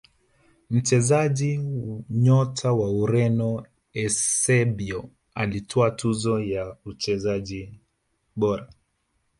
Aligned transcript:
mchezaji 0.69 1.57
nyota 2.09 2.73
wa 2.73 2.89
Ureno 2.91 3.65
eusebio 3.93 5.09
alitwaa 5.35 5.91
tuzo 5.91 6.39
ya 6.39 6.77
uchezaji 6.85 7.79
bora 8.35 8.67